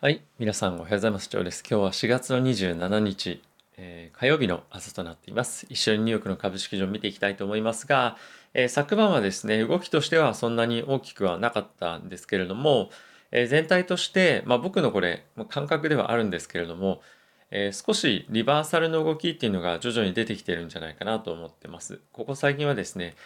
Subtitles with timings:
[0.00, 1.28] はい、皆さんおはようございます。
[1.28, 1.64] ジョーです。
[1.68, 3.42] 今日は4月の27日、
[3.76, 5.66] えー、火曜日の朝となっています。
[5.70, 8.16] 一緒にニューヨークの株式市場を見ていきたいと思いますが、
[8.54, 12.90] えー、昨晩はですね、動きとしてはそんなに大きくはなかったんですけれども、
[13.32, 17.02] えー、全体として、まあ、僕のこれ、感覚ではあるんですけれども、
[17.50, 21.98] え少しリバーサルの動きっていうのが徐々に出てきてるんじゃないかなと思ってます。
[22.12, 23.16] ここ最近はですね、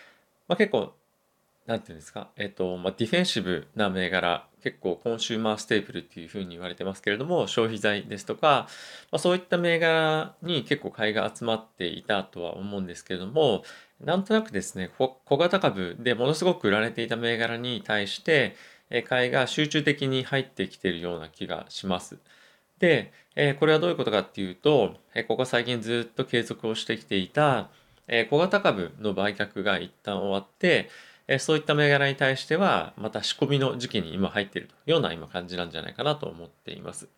[0.49, 0.95] まあ、結構
[1.67, 8.69] なんていうんですか、えっ、と、まあ、ディフェンシブな銘柄、結構コンシューマーステープルっていうふうに言われてますけれども、消費財ですとか、
[9.11, 13.65] まあ、そういった銘柄に結構買いが集まっていたとは思うんですけれども、
[14.01, 18.57] なんとなくですね、小型株でものすごく売られていた銘柄に対して、
[19.09, 22.19] 買いが集中的に入ってきているような気がします。
[22.79, 23.13] で、
[23.61, 24.97] これはどういうことかっていうと、
[25.29, 27.71] ここ最近ずっと継続をしてきていた
[28.29, 30.91] 小型株の売却が一旦終わって、
[31.33, 37.09] えそういった銘柄に対しては、また仕込みの時期に今入っているというような今感じなんじゃないかなと思っています。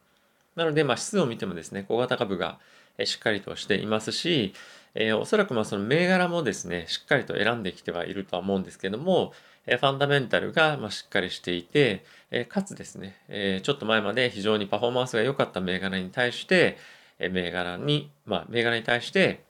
[0.55, 2.61] なので、まあ、指数を見てもですね、小型株が
[3.05, 4.55] しっかりとしていますし、
[4.95, 9.33] えー、おそらくまあその銘柄もですね、しっかりと選んできてはいるとは思うんですけども、
[9.67, 16.77] えファンダメンタルがましっかりしていて、えかつですね、えちょっと前まで非常にパフォーマンスが良かった銘柄に対して、
[17.19, 19.43] え銘柄に、まあ、銘柄に対して、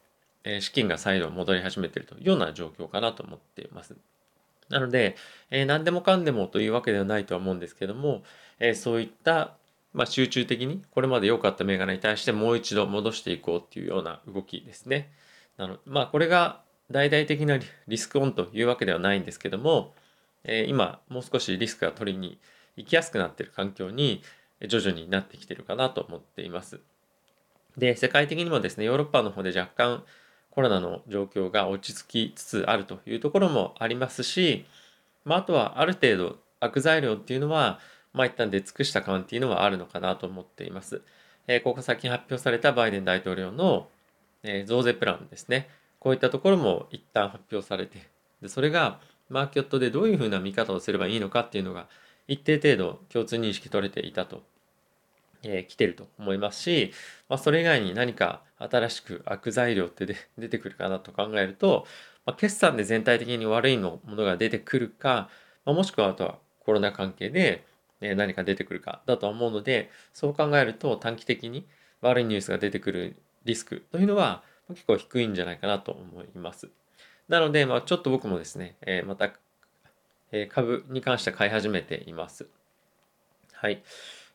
[0.44, 3.94] え資金が再度戻り始めているというような状況かなと思っています。
[4.68, 5.16] なので、
[5.50, 8.22] えー、何でもかんでもというわけではないとは思うんですけども、
[8.58, 9.56] えー、そういった、
[9.92, 15.12] まあ、集中的にこれまで良かった銘柄に対してもう一度戻していこうっていうような動きですね。
[15.56, 19.94] なのまあこれが大々的なリスクオンというわけではないんですけども、
[20.44, 22.38] えー、今もう少しリスクが取りに
[22.76, 24.22] 行きやすくなっている環境に
[24.68, 26.80] 徐々になってきてるかなと思っています。
[27.76, 30.04] で、世界的にもですね、ヨーロッパの方で若干
[30.54, 34.66] コロナの状況が落ち着きつつあるというところもありますし、
[35.24, 37.80] まあ、あとはある程度悪材料っていうのは、
[38.12, 41.02] まあ、一旦出尽くした感っていうのはあるのかなと思っています。
[41.46, 43.88] えー、ここ最近発表されたバイデン大統領の、
[44.42, 45.68] えー、増税プランですね。
[45.98, 48.06] こういったところも一旦発表されて、
[48.40, 51.88] でそれがマーケットでどういうふうな見方をすればいいのかっていうのが
[52.28, 54.42] 一定程度共通認識取れていたと
[55.44, 56.92] えー、来てると思いますし、
[57.28, 60.06] まあ、それ以外に何か新しく悪材料って
[60.38, 61.86] 出てくるかなと考えると、
[62.26, 65.28] まあ、決算で全体的に悪いのものが出てくるか、
[65.64, 67.64] まあ、もしくはあとはコロナ関係で
[68.00, 71.66] え何か出てくるかだと思うのでそう考えると短期的に
[72.00, 76.70] 悪いニュースが出てくるリスクというのは結構低いんじゃないかなと思います。
[77.28, 79.32] なので、まあ、ちょっと僕もですね、え、また、
[80.32, 82.46] え、株に関して買い始めています。
[83.52, 83.82] はい。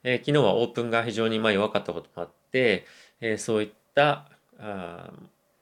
[0.04, 2.86] えー、昨日はオープンが非常にま弱かったこともあって、
[3.22, 4.30] えー、そういった
[4.60, 5.12] あ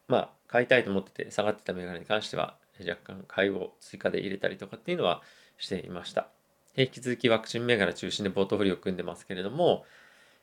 [0.08, 5.22] まあ買いたいと思ってて下がってた銘柄に関しては若干買いを追加で入れたりとかっていうのは
[5.58, 6.28] していました。
[6.76, 9.84] 引き続きワクチン銘柄中心でポートフリオを組んでますけれども、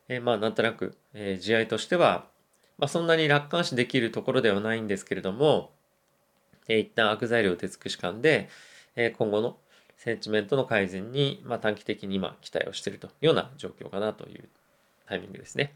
[0.09, 2.27] えー、まあなんとなく、えー、地合としては、
[2.77, 5.71] まあ、そんなに楽観視できるところではないんですけれども、
[6.67, 8.49] えー、一旦悪材料を手尽くし感で、
[8.97, 9.57] えー、今後の
[10.05, 14.45] センチメントの改善に、まあ、短期的に今期待をしているというような状況かなという
[15.09, 15.73] タイミングですね。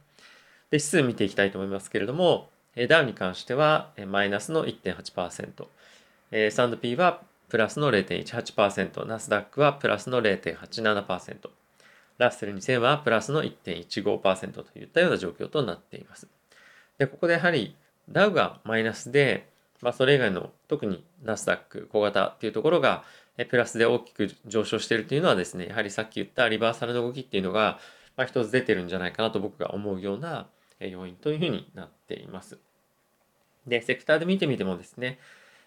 [0.71, 2.51] で、指数見ていきたいと思いますけれども、
[2.91, 5.67] ダウに関してはマイナスの1.8%、
[6.31, 11.49] S&P はプラスの0.18%、ナスダックはプラスの0.87%、
[12.19, 16.29] ラッセル2000はプラスの1.15%といったような状況となっています。
[16.99, 17.75] で、ここでやはり
[18.11, 19.49] ダウがマイナスで、
[19.81, 23.05] まあ、それ以外の特にナスダック小型っていうところが
[23.45, 27.79] プラスで大きく上昇しているというのはですね、やはりさっき言ったリバーサルの動きっていうのが、
[28.17, 30.49] まあ、一つ出てるんじゃないかなと僕が思うような
[30.81, 32.59] 要因というふうになっています。
[33.67, 35.19] で、セクターで見てみてもですね、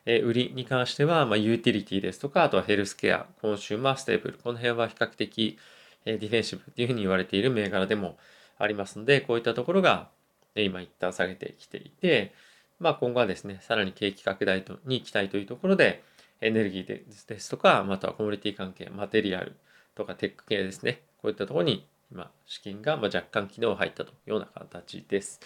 [0.05, 5.57] え売りに関しては、まあ、ユーティリティですとか、あとはヘルスケア、 Consumer Staples、この辺は比較的、
[6.05, 8.17] えディフェンシブというふうに言われている銘柄でも
[8.57, 10.09] ありますので、こういったところが、
[10.55, 12.33] え今一旦下げてきていて、
[12.79, 16.03] まあ、今後はですね、さらに景気拡大とに期待というところで、
[16.41, 19.55] エネルギーですとか、またはコモディティ関係、マテリアル
[19.95, 21.01] とかテック系ですね。
[21.21, 25.39] こういったところに今、資金が若干昨日入ったというような形です。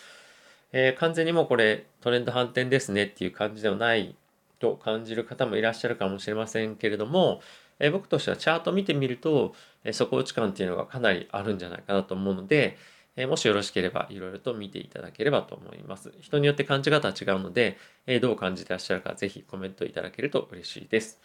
[0.71, 4.15] えー、完全にもうこれトレンド反転ですねっていう感じではない
[4.59, 7.41] と感じる方もいらっしゃるかもしれませんけれども、
[7.79, 9.53] えー、僕としてはチャート見てみると、
[9.83, 12.77] えー、底打ち感っていうのがかなりあるんじゃないかなと思うので、
[13.17, 16.13] えもしよろしければいろいろと見ていただければと思います。
[16.19, 17.77] 人によって感じ方は違うので、
[18.07, 21.19] えどう感じてらっしゃるかぜひコメントいただけると嬉しいです。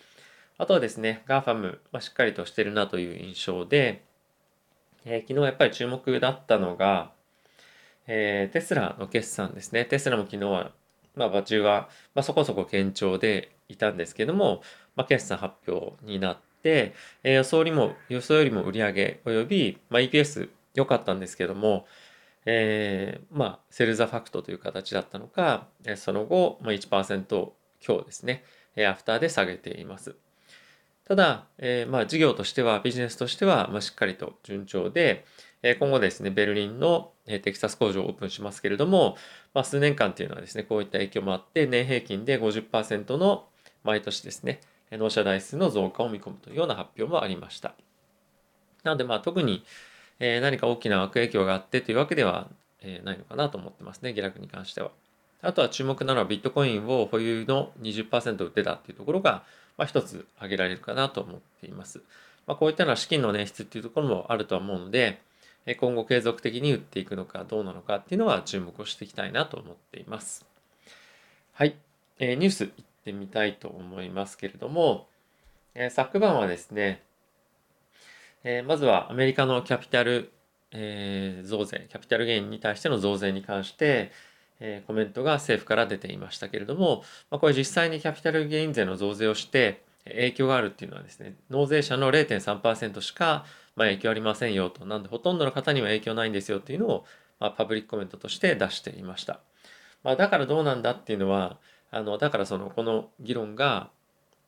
[0.61, 4.05] あとはですね、GAFAM、まあ、しっかりとしてるなという印象で、
[5.07, 7.13] えー、昨日やっぱり注目だったのが、
[8.07, 9.87] えー、テスラの決算ですね。
[9.87, 10.73] テスラも昨日は、
[11.17, 14.63] まあ、場中は、まあ、そこそこ堅調でいたんですけども、
[14.97, 21.87] まあ、決算発表になって、えー、予想よりも、予想よりも売上及び、まあ、EPS 良かったんですけども、
[22.47, 27.51] えー、まあ、セルザファクトという形だったのか、その後、まあ、1%
[27.81, 28.45] 強ですね、
[28.89, 30.17] アフターで下げています。
[31.05, 35.25] ただ、えー、まあ、事業としては、ビジネスとしては、まあ、しっかりと順調で、
[35.63, 39.17] え今後ですね、ベルリンのテキサス工場をオープンしますけれども、
[39.53, 43.47] まあ、数年間っていうのはですね、こういった影響もあって、年平均で50%の
[43.85, 44.61] 毎年ですね、
[44.93, 47.75] 納車台数の増加を見込むというような発表もありました。
[48.85, 49.63] なので、まあ、特に、
[50.21, 52.49] え何か大きな悪影響があってというわけでは、
[52.83, 54.91] えないのかなと思ってますね、下落に関しては。
[55.43, 59.43] あとは注目なのはビットコインを保有の20%売ってたっていうところが、
[59.79, 62.01] まあ、一つ挙げられるかなと思っています。
[62.47, 65.21] まあ、こういったのは資金の捻出っていうところもあるとは思うので、
[65.79, 70.47] 今後継続的に売っていくのかどうなのかっていうのは注目をしていきたいなと思っています。
[71.53, 71.77] はい。
[72.19, 72.71] えー、ニュースいっ
[73.05, 75.07] てみたいと思いますけれども、
[75.75, 77.03] えー、昨晩はですね、
[78.45, 80.33] えー、まずはアメリカのキャピタル、
[80.73, 84.13] えー、増税、キャピタルゲインに対しての増税に関して、
[84.61, 93.45] えー、コメントが政府から出ていましたけれども、まあ、これ実際にキャピタルゲイン税の増税をして影響があるっていうのはですね、納税者の0.3%しか、
[93.77, 97.05] まあ、影響ありませんよと、なんでほとんどの方には影響ないんですよっていうのを、
[97.39, 99.41] まあ、パブリックコメントとして出していました。
[100.03, 101.59] まあ、だからどうなんだっていうのは、
[101.91, 103.91] あのだからそのこの議論が、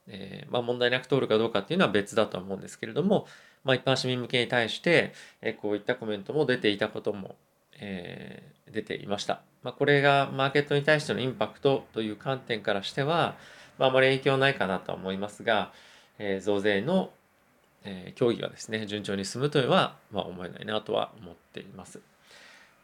[0.06, 3.26] えー、まあ、問題なく通るかどうかっていうのは別だとは思うんですけれども、
[3.64, 7.36] まあ、一般市民向けに対して、え、こういったコメントも出ていたことも、
[7.80, 9.42] えー、出ていました。
[9.62, 13.36] まあ、これがマーケットに対してのインパクトという観点からしては、
[13.78, 15.72] まあ、あまり影響ないかなとは思いますが、
[16.18, 17.10] えー、増税の、
[17.84, 22.00] えー、協議がですね、順調に進むというのは、まあ、思えないなとは思っています。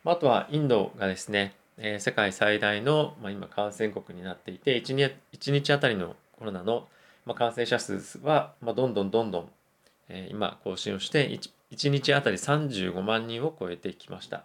[0.05, 6.89] あとはインドがですね、えー、世界最大の、まあ、今感染国になっていて1日 ,1 日あたりのコロナの、
[7.27, 9.51] まあ、感染者数は、まあ、どんどんどんどん、
[10.09, 14.45] え、今更新をして 1, 1日あたり35万人を超えてきました。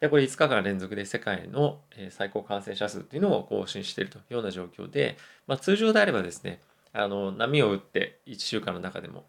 [0.00, 1.80] で、これ5日間連続で世界の
[2.10, 5.16] 最高感染者数というのを更新しているというような状況で、
[5.46, 6.60] まあ、通常であればですね、
[6.92, 9.24] あの波を打って1週間の中でも、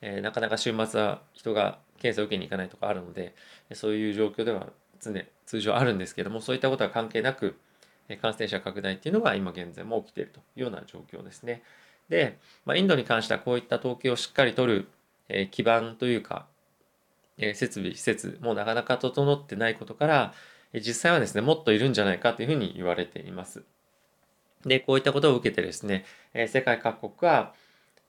[0.00, 3.34] えー、なかなか週末は人が検査を受けに行かないとかあるので、
[3.72, 4.68] そういう状況では
[5.00, 5.12] 常、
[5.46, 7.56] 通常あるんですけども、そういったことは関係なく、
[8.20, 11.62] 感染者拡大っていうのが今現在も起きているというような状況ですね。
[12.08, 14.88] で、まあ、インドに関してはこういった統計をしっかり取る、
[15.28, 16.46] え基盤というか、
[17.38, 20.34] え設備、施設もなかなか整ってないことから、
[20.72, 23.64] え実際はですね、もっといるんじゃないかというふうに言われています。
[24.64, 27.52] で、こういったことを受けてですね、え世界各国が、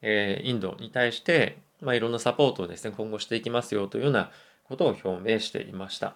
[0.01, 4.31] えインドに対して、まあ、いろんなサポートをですね、今後していきますよというような
[4.63, 6.15] ことを表明していました。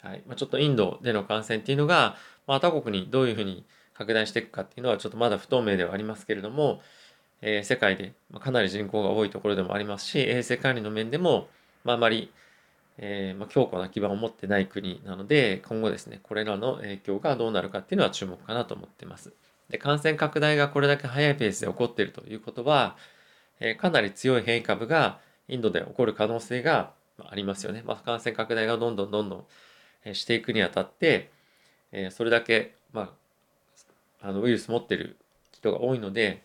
[0.00, 3.64] はいまあ、ちょっとインドでの感染っていうのが、まあ、他国にどういうふうに
[3.94, 6.80] 拡大していくかっていうのはちょっとまだ不透明ではありますけれども、
[7.40, 11.48] えー、世界でかなり人口が多いところでもありますし、衛生管理の面でも、
[11.84, 12.32] まあ、あまり、
[12.98, 19.32] えー、まあ、強固な基盤を持ってない国なので、今後ですね、これらの影響がどうなるかっていうのは注目かなと思ってます。
[19.70, 22.96] で、感染拡大がこれだけ速いペースで起こっているということは、
[23.60, 26.92] えー、かなり強い変異株がインドで起こる可能性が
[27.24, 27.82] ありますよね。
[27.86, 29.46] まあ、感染拡大がどんどんどんど
[30.04, 31.30] んしていくにあたって、
[31.92, 33.14] えー、それだけ、ま
[34.22, 35.16] あ、あのウイルス持ってる
[35.52, 36.42] 人が多いので、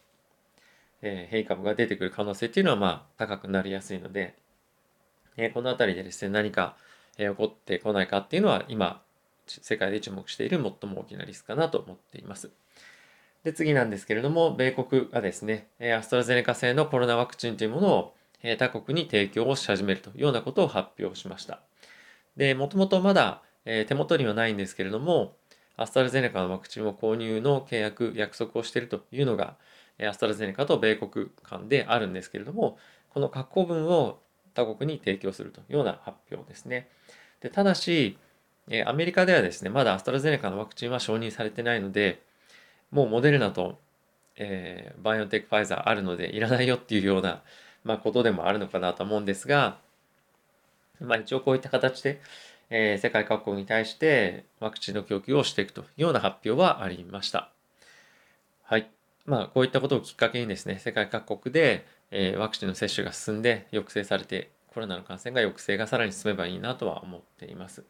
[1.06, 4.36] えー、変異株が出てくる可能性っていうのはまあ高くなりやすいので、
[5.38, 6.78] えこの辺りでですね、何か、
[7.18, 9.02] え起こってこないかっていうのは今、
[9.46, 12.52] 世界で注目している最も大きなリスクかなと思っています。
[13.44, 18.14] で、次なんですけれども、米国がですね、アストラゼネカ製のコロナワクチンというものを
[18.58, 21.60] 他国に提供をし始めるというようなことを発表しました。
[22.38, 25.36] で、もともとまだ手元にはないんですけれども、
[25.76, 29.58] アストラゼネカのワクチンを購入の契約、約束をしているというのが、
[30.00, 32.78] アストラゼネカと米国間であるんですけれども、
[33.10, 34.20] この確保分を
[34.54, 36.90] 他国に提供するというような発表ですね。
[37.42, 38.18] でただし、
[38.86, 42.22] アメリカではですね、まだアストラゼネカのワクチンは承認されてないので、
[42.92, 43.80] もうモデルナと、
[44.36, 47.42] えー、バイオンテックファイザーあるのでいらないよっていうような、
[47.84, 49.78] まあ、ことでもあるのかなと思うんですが、
[51.00, 52.22] まあ、一応こういった形で、
[52.70, 57.50] えー、世界各国に対してワクチンの供給をしていくというような発表はありました。
[58.64, 58.93] はい。
[59.26, 67.84] まあ、こういったことをきっかけにですね、世界各国で、えー、ワクチンの接種が進んで抑制されて、コロナの感染が抑制がさらに進めばいいなとは思っています。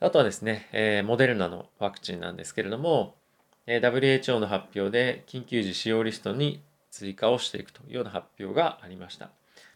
[0.00, 3.14] あとはですね、えー、モデルナのワクチンなんですけれども、
[3.66, 9.30] えー、WHO の発表で緊急時使用リストに追加をしていくというような発表がありました。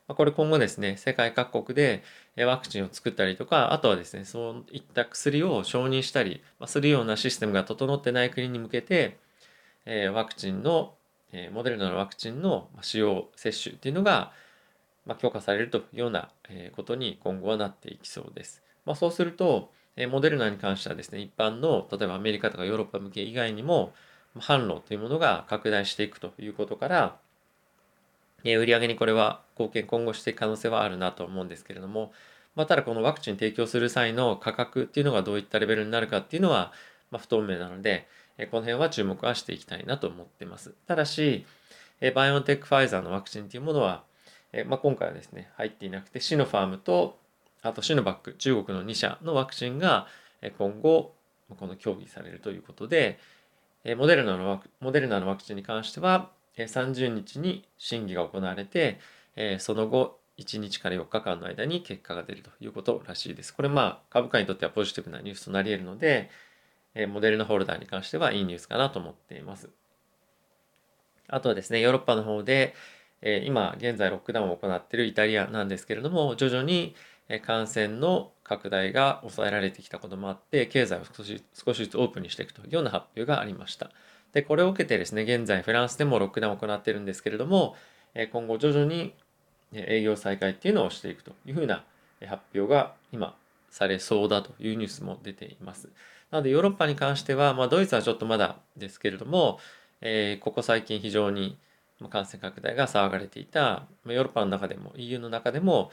[0.09, 2.03] まこれ今後ですね、世界各国で
[2.37, 9.19] ワクチンを作ったりとか、あとはですね、そういった薬を承認したりするようなシステムが整ってない国に向けて、
[9.87, 10.95] えワクチンの
[11.33, 14.33] え、モデルナのワクチンの使用、接種っていうのが、
[15.05, 16.31] まあ、強化されるというような
[16.77, 18.63] ことに今後はなっていきそうです。
[18.87, 23.93] まあ、そうするとえ、モデルナに関してはですね、一般の例えばアメリカとかヨーロッパ向け以外にも
[24.37, 27.17] 販路というものが拡大していくということから、
[28.45, 32.13] え売上にこれは貢献今後していく可能性はあるなと思うんですけれども、
[32.57, 36.73] まあ、ただこのワクチン提供する際の価格っていうのがどういったレベルになるかっていうのは、
[37.11, 38.07] まあ、不透明なので、
[38.51, 40.75] この辺は注目はしていきたいなと思っています。
[40.87, 41.47] ただし、
[42.15, 44.05] バイオンテックファイザーのワクチンというものは、
[44.67, 47.19] まあ、今回はですね、入っていなくて、シノファームと、
[47.63, 50.07] あとシノバック、中国の2社のワクチンが
[50.59, 51.15] 今後、
[51.59, 53.19] この協議されるということで、
[53.97, 58.99] モデルナのワクモデルナのワクチンに関しては、30日に審議が行われて、
[59.59, 63.55] その後、1日から4日間の間に結果が出るということらしいです。
[63.55, 66.29] これまあ株価にとってはポジティブなニュースとなり得るので、
[67.09, 69.71] モデルナホルダーに関してはいいニュースかなと思っています。
[71.29, 72.75] あとはですね、ヨーロッパの方で、
[73.45, 76.95] 今現在ロックダウンを行っているイタリアなんですけれども、徐々に
[77.43, 83.91] 感染の拡大が抑えられてきたこともあって、経済を少し少しずつオープンにしていくというような発表がありました。
[84.33, 87.77] で、これを受けてですね、現在フランスでもロックダウンを行っているんですけれども、
[88.33, 89.15] 今後徐々に
[89.73, 91.85] 営業再開っていうのをしていくというふうな
[92.21, 93.35] 発表が今
[93.71, 95.89] されそうだというニュースも出ています。
[96.35, 99.61] なのでヨーロッパに関しては、まあ、ドイツはちょっとまだですけれども、
[100.01, 101.57] えー、ここ最近非常に
[102.11, 105.93] 感染拡大が騒がれていたヨーロッパの中でも EU の中でも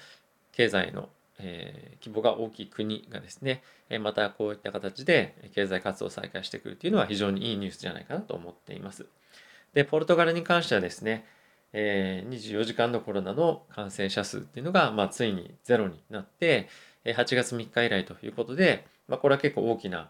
[0.51, 3.62] 経済の、えー、規模が大きい国がですね
[4.01, 9.05] またこういった形で経済活動を再開してくるというのは非常にいいニュースじゃないかなと思っています。
[9.75, 11.24] でポルトガルに関してはですね、
[11.71, 16.67] えー、24時間のコロナの感染者数っていうのが、まあ、ついにゼロになって
[17.05, 20.10] 8月3日以来ということで、まあ、これは結構大きな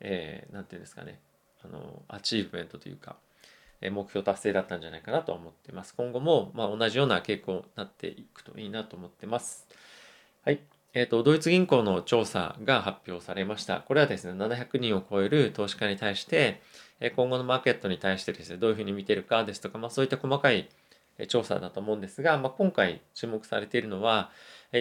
[0.00, 1.20] えー、て言うんですかね、
[1.64, 3.16] あの、アチーブメントというか、
[3.80, 5.94] え目標達成だったんじゃないかなと思っています。
[5.94, 9.66] 今後も、まあ、同じような傾向になっていくといいなと思ってます。
[10.44, 10.60] はい。
[10.94, 13.80] えっ、ー、と、ドイツ銀行の調査が発表されました。
[13.82, 16.60] これはですね、700人を超える投資家に対して、
[17.14, 20.68] 今後のマーケットに対してですね、どういうふうに見てるかですとか、まあ、そういった細かい
[21.28, 24.32] 調査だと思うんですが、まあ、今回注目されているのは、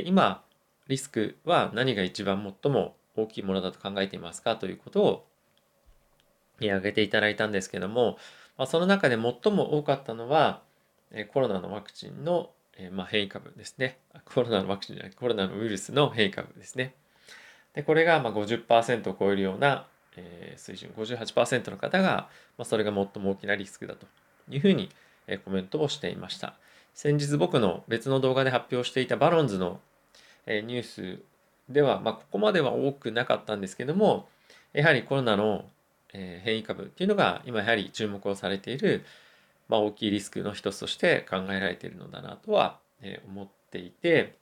[0.05, 0.43] 今、
[0.87, 5.25] リスクは何が一番最も大きいものだと考えていますかということを
[6.61, 8.17] 挙げていただいたんですけども、
[8.57, 10.61] まあ、その中で最も多かったのは
[11.33, 12.49] コロナのワクチンの、
[12.91, 13.97] まあ、変異株ですね。
[14.25, 16.95] コロナのワクチンじゃない、コロナのウイルスの変異株ですね。
[17.73, 24.07] でこれがまあ50%を超えるような、え、水準、58%の方が、まあ、それが最も大きなリスクだと
[24.49, 24.89] いうふうに、
[25.45, 26.55] コメントをしていました。
[26.93, 29.79] 先日僕の別の動画で発表していたバロンズの、
[30.47, 31.19] ニュース
[31.69, 34.27] では、まあ、ここまでは多くなかったんですけども、
[34.73, 35.65] やはりコロナの
[36.13, 39.05] 変異株っていうのが今やはり注目をされている、
[39.67, 42.79] まあ、大きいリスクの一つとして考えられているのだなとは
[43.27, 44.35] 思っていて、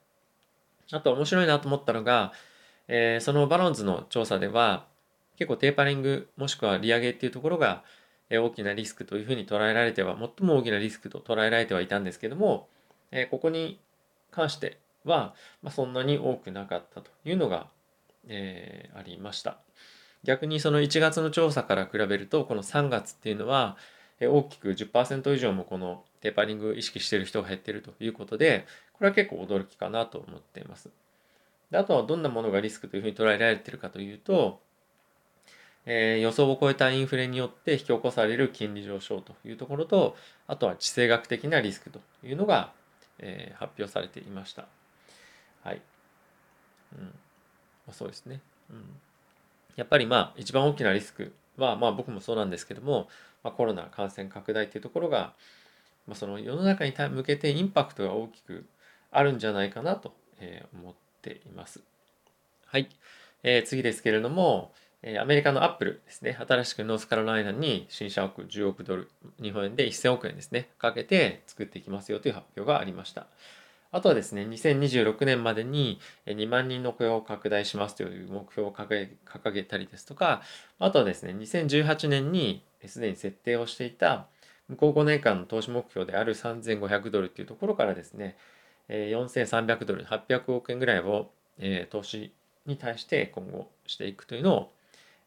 [0.92, 2.32] あと面白いなと思ったのが、
[2.88, 4.86] え、そのバロンズの調査では
[5.38, 7.84] 結構テーパリングもしくは利上げっていうところが
[8.30, 12.70] 大きなリスクというふうに捉えられては最も大きなリスクと捉えられてはいたんですけども、
[13.32, 13.80] ここに
[14.32, 17.68] 関しては、まあ、そんなに多くなかったというのが、
[18.28, 19.58] えー、ありました。
[20.26, 23.78] 逆にその1月の調査から比べるとこの3月っていうのは
[24.20, 30.90] 大きく10%以上もこのテーパリングを意識してる人が減ってるということでこれは結構驚きかなと思っています。
[31.70, 34.60] であとはどんなものがリスクというふうに捉えられてるかというと、
[35.86, 40.16] えー、予想を超えたインフレによって引き起こされる金利上昇というところと
[40.48, 42.72] あとは地政学的なリスクというのが、
[43.20, 44.68] えー、発表されていました。
[45.66, 45.82] はい。
[46.98, 47.06] うん。
[47.06, 47.12] ま
[47.90, 48.40] あ、そうですね。
[48.70, 48.84] うん。
[49.76, 53.10] やっぱりまあ一番大きなリスクはまあ僕もそうなんですけども、
[53.44, 55.34] まあ、コロナ感染拡大っていうところが、
[56.08, 58.66] まあ、その世の中に向けてインパクトが大きく
[59.12, 60.14] あるんじゃないかなと
[60.74, 61.82] 思っています。
[62.68, 62.90] はい。
[63.44, 64.72] えー、次ですけれども、
[65.22, 69.10] アメリカのアップルですね、新しくノースカロライナに新社屋10億ドル、
[69.42, 73.28] 日本円で1000億円ですね、かけて作っていきますよという発表がありました。
[73.96, 80.42] あとはですね、2026年までに2万人の雇用を拡大しますという目標を掲げたりですとか、
[80.80, 84.28] あとはですね、2018年にすでに設定をしていた
[84.68, 88.36] 向こう5年間の投資目標である3500ドルっていうところからですね、
[88.90, 91.32] 4300ドル、800億円ぐらいを
[91.90, 92.34] 投資
[92.66, 94.72] に対して今後していくというのを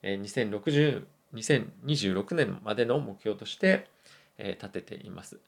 [0.03, 3.87] 2060 2026年までの目標として
[4.39, 5.39] 立てています。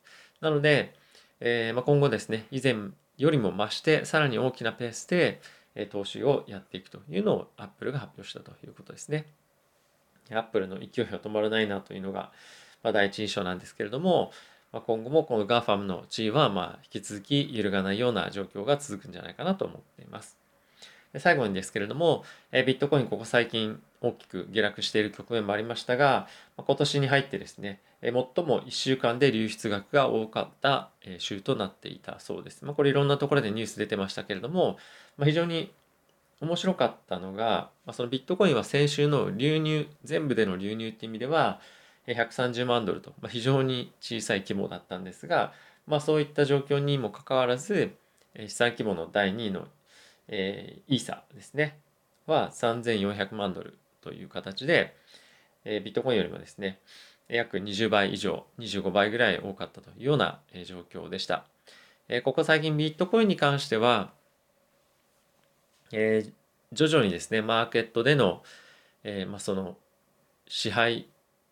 [0.40, 0.94] なので、
[1.40, 2.76] えま今後ですね、以前
[3.20, 5.40] よりも増してさらに大きなペースで
[5.90, 9.26] 投資をやっていくというのをアップルが発表したということですね。
[10.30, 12.32] アップルの勢いは止まらないなというのが、
[12.82, 14.32] まあ、第一印象なんですけれども、
[14.72, 20.39] まあ、今後もこの GAFAM の地位はまあ引き続き揺るがないような状況が続くんじゃないかなと思っています。
[21.18, 28.22] 最後にですけれども、えビットコインここ最近大きく下落している局面もありましたが、今年に入ってですね、最も
[28.62, 32.64] 1週間で流出額が多かった週となっていたそうです。
[32.64, 34.78] まあ、これいろんなところでニュース出てましたけれども、
[35.16, 35.72] まあ、非常に
[36.40, 41.60] 面白かったのが、まあ、そのビットコインは先週の流入、全部での流入っていう意味では、
[42.06, 45.52] 130万ドルと、ま、非常に小さい規模だったんですが、
[45.86, 47.92] まあ、そういった状況にもかかわらず、
[48.38, 49.66] 資産規模の第2位の、
[50.32, 51.78] えー、イーサですね、
[52.26, 54.94] は3400万ドルという形で、
[55.64, 56.78] えー、ビットコインよりもですね、
[57.28, 61.44] 約20倍以上、25倍ぐらい多かったというような状況でした。
[62.25, 64.12] ここ最近ビットコインに関しては、
[65.92, 66.32] えー、
[66.72, 68.42] 徐々にですね、マーケットでの、
[69.04, 69.76] えー、まあ、その
[70.49, 71.08] 支配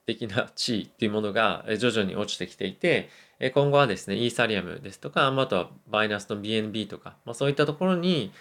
[0.06, 3.08] 的な地位っていうものが徐々に落ちてきていて、
[3.54, 8.32] 今後はですね、イーサリアムですとか、あとはバイナスの BNB とか、まあ、そういったところに、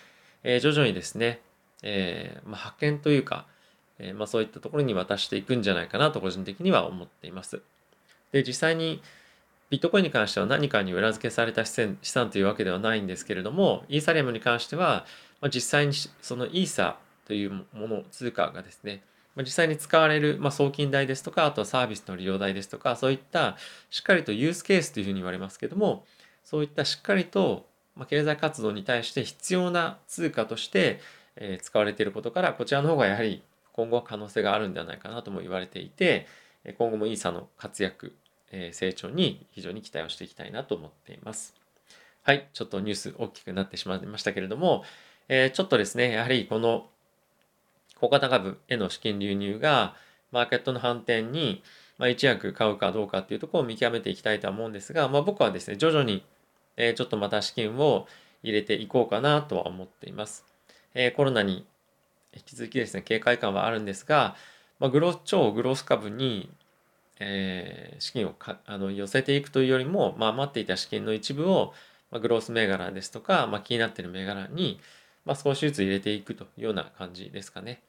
[0.43, 1.41] え徐々にですね、
[1.83, 3.47] えー、まあ、派遣というか、
[3.99, 7.61] えまあ、そういったところに渡していくんじゃないかなと個人的には思っています。
[8.31, 9.01] で、実際に
[9.69, 15.05] ビットコインに関しては何かに裏付けされた資産というわけではないんですけれども、イーサリアムに関しては、
[15.41, 19.03] まあ、実際にそのイーサというもの、通貨がですね、
[19.35, 23.57] まあ、実際に使われる、まあ、送金代ですとか、あとはサービスの利用代ですとか、そういった
[23.89, 26.05] しっかりとユースケースというふうに言われますけども、
[26.43, 27.66] そういったしっかりと、
[27.97, 30.99] まあ、経済活動に対して必要な通貨として、
[31.35, 36.27] え、使われていることから、こちらの方がやはり今後は可能性があるんではないかなとも言われていて、
[36.77, 38.15] 今後もイーサの活躍、
[38.51, 41.55] え、成長に非常に期待をしていきたいなと思っています。
[42.23, 44.83] はい、ちょっとニュース大きくなってしまいましたけれども、
[45.29, 46.89] え、ちょっとですね、やはりこの
[47.99, 49.95] 小型株への資金流入が
[50.31, 51.63] マーケットの反転に、
[51.97, 56.23] まあ、一役買うかどうかっていうところを見極めていきたいとは思うんですが、まあ、僕はですね、徐々に、
[56.77, 58.07] え、ちょっとまた資金を
[58.43, 60.45] 入れていこうかなとは思っています。
[60.93, 61.65] え、コロナに
[62.33, 64.35] 引き続きですね、警戒感はあるんですが、
[64.79, 66.49] まあ、グロス超グロース株に、
[67.19, 71.73] えー、資金をかあの寄せていくというよりも、まあ、待っていた資金の一部を、
[72.11, 74.79] まあ、グロース銘柄ですとか、まあ、気になっている銘柄に、
[75.25, 77.81] まあ、少しずつ入れていくというような感じですかね。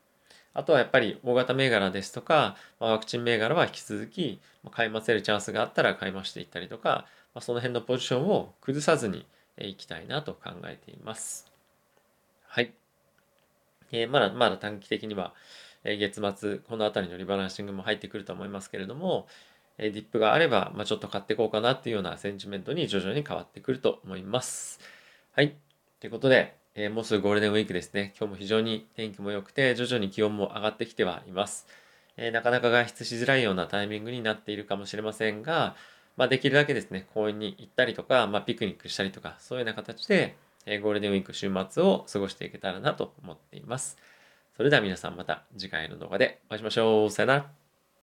[0.54, 4.40] あとはやっぱり大型銘柄ですとか、まあ、ワクチン銘柄は引き続き
[4.72, 9.26] 買い増せるチャンスがあったら買い増していったりとか、ま、その辺のポジションを崩さずに
[9.58, 11.50] いきたいなと考えています。
[12.46, 12.72] はい。
[13.92, 15.34] えー、まだまだ短期的には、
[15.84, 19.26] え月末この辺りのリバランシングも入ってくると思いますけれども、
[19.78, 24.80] えディップがあれば、まあ、ちょっと買っていこうかなっていうようなセンチメントに徐々に変わってくると思います。
[25.32, 25.54] はい。
[26.00, 28.14] ということで、えー、もうすぐゴールデンウィークですね。
[28.18, 31.66] 今日も非常に天気も良くて、徐々に気温も上がってきてはいます。
[32.16, 35.76] えー、なかなか外出しづらいようなタイミングになっているかもしれませんが、
[36.18, 43.96] まあ、できるだけですね、公園に行ったりとか、まあ、ピクニックしたりとか、そういうような形で、え、ゴールデンウィーク週末を過ごしていけたらなと思っています。
[44.57, 47.11] それでは皆さんまた次回の動画でお会いしましょう。
[47.11, 47.57] さよなら。